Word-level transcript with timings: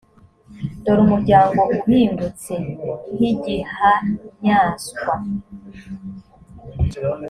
dore 0.83 1.01
umuryango 1.05 1.59
uhingutse 1.75 2.53
nk’igihanyaswa. 3.13 5.13